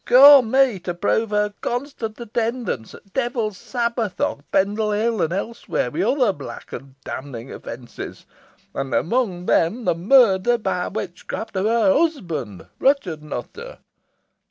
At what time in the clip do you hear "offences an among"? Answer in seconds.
7.51-9.47